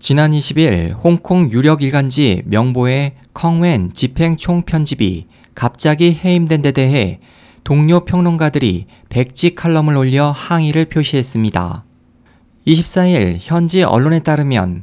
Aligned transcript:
지난 0.00 0.32
20일 0.32 0.96
홍콩 1.04 1.52
유력 1.52 1.82
일간지 1.82 2.42
명보의 2.46 3.12
컹웬 3.34 3.92
집행 3.92 4.36
총 4.36 4.62
편집이 4.62 5.26
갑자기 5.54 6.12
해임된 6.12 6.62
데 6.62 6.72
대해 6.72 7.20
동료 7.62 8.00
평론가들이 8.00 8.86
백지 9.08 9.54
칼럼을 9.54 9.96
올려 9.96 10.32
항의를 10.32 10.86
표시했습니다. 10.86 11.84
24일 12.66 13.36
현지 13.38 13.84
언론에 13.84 14.18
따르면 14.18 14.82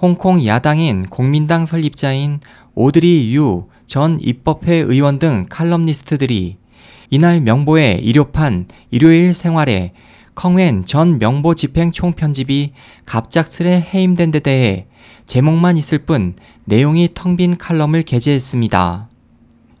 홍콩 0.00 0.44
야당인 0.46 1.02
국민당 1.06 1.66
설립자인 1.66 2.38
오드리 2.76 3.34
유 3.34 3.68
전 3.88 4.20
입법회 4.20 4.74
의원 4.74 5.18
등 5.18 5.46
칼럼니스트들이 5.48 6.58
이날 7.08 7.40
명보의 7.40 8.04
일요판 8.04 8.66
일요일 8.90 9.32
생활에 9.32 9.94
컹웬 10.38 10.84
전 10.84 11.18
명보 11.18 11.56
집행 11.56 11.90
총편집이 11.90 12.70
갑작스레 13.06 13.88
해임된 13.92 14.30
데 14.30 14.38
대해 14.38 14.86
제목만 15.26 15.76
있을 15.76 15.98
뿐 15.98 16.36
내용이 16.64 17.08
텅 17.12 17.36
빈 17.36 17.58
칼럼을 17.58 18.02
게재했습니다. 18.04 19.08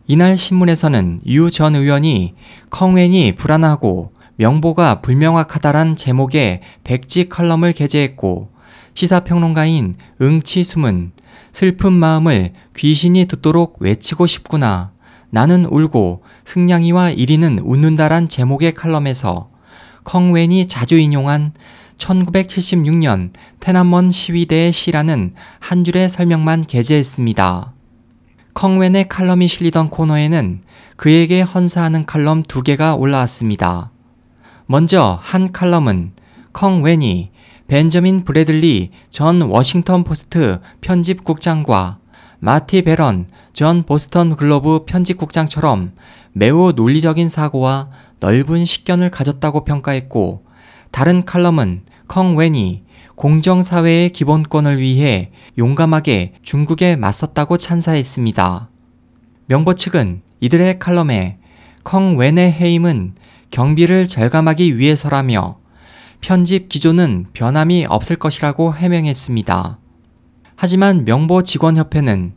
이날 0.08 0.36
신문에서는 0.36 1.20
유 1.26 1.50
전 1.50 1.76
의원이 1.76 2.34
컹웬이 2.70 3.36
불안하고 3.36 4.12
명보가 4.34 5.00
불명확하다란 5.00 5.94
제목의 5.94 6.62
백지 6.82 7.28
칼럼을 7.28 7.72
게재했고 7.72 8.50
시사평론가인 8.94 9.94
응치숨은 10.20 11.12
슬픈 11.52 11.92
마음을 11.92 12.52
귀신이 12.76 13.26
듣도록 13.26 13.76
외치고 13.78 14.26
싶구나. 14.26 14.90
나는 15.30 15.66
울고 15.66 16.24
승냥이와 16.44 17.10
이리는 17.10 17.60
웃는다란 17.60 18.28
제목의 18.28 18.72
칼럼에서 18.74 19.50
컹웬이 20.08 20.64
자주 20.68 20.96
인용한 20.96 21.52
1976년 21.98 23.30
톈안먼 23.60 24.10
시위대의 24.10 24.72
시라는 24.72 25.34
한 25.60 25.84
줄의 25.84 26.08
설명만 26.08 26.64
게재했습니다. 26.64 27.72
컹웬의 28.54 29.08
칼럼이 29.08 29.48
실리던 29.48 29.90
코너에는 29.90 30.62
그에게 30.96 31.42
헌사하는 31.42 32.06
칼럼 32.06 32.42
두 32.42 32.62
개가 32.62 32.94
올라왔습니다. 32.94 33.90
먼저 34.64 35.18
한 35.20 35.52
칼럼은 35.52 36.12
컹웬이 36.54 37.30
벤저민 37.66 38.24
브래들리 38.24 38.90
전 39.10 39.42
워싱턴 39.42 40.04
포스트 40.04 40.60
편집국장과 40.80 41.98
마티 42.40 42.82
배런 42.82 43.26
전 43.52 43.82
보스턴 43.82 44.36
글로브 44.36 44.84
편집국장처럼 44.86 45.92
매우 46.32 46.72
논리적인 46.72 47.28
사고와 47.28 47.90
넓은 48.20 48.64
식견을 48.64 49.10
가졌다고 49.10 49.64
평가했고 49.64 50.44
다른 50.90 51.24
칼럼은 51.24 51.82
컹 52.08 52.36
웬이 52.36 52.84
공정사회의 53.16 54.10
기본권을 54.10 54.80
위해 54.80 55.30
용감하게 55.58 56.34
중국에 56.42 56.96
맞섰다고 56.96 57.56
찬사했습니다. 57.58 58.70
명보 59.46 59.74
측은 59.74 60.22
이들의 60.40 60.78
칼럼에 60.78 61.38
컹 61.84 62.16
웬의 62.16 62.52
해임은 62.52 63.14
경비를 63.50 64.06
절감하기 64.06 64.78
위해서라며 64.78 65.58
편집 66.20 66.68
기조는 66.68 67.26
변함이 67.32 67.86
없을 67.88 68.16
것이라고 68.16 68.74
해명했습니다. 68.74 69.78
하지만 70.60 71.04
명보 71.04 71.44
직원협회는 71.44 72.32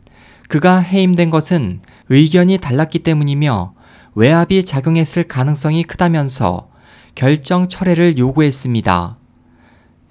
그가 0.48 0.78
해임된 0.78 1.30
것은 1.30 1.80
의견이 2.08 2.58
달랐기 2.58 3.00
때문이며 3.00 3.74
외압이 4.14 4.64
작용했을 4.64 5.24
가능성이 5.24 5.82
크다면서 5.82 6.68
결정 7.16 7.66
철회를 7.66 8.18
요구했습니다. 8.18 9.16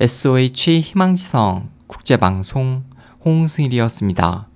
SOH 0.01 0.81
희망지성 0.81 1.69
국제방송 1.87 2.83
홍승일이었습니다. 3.23 4.50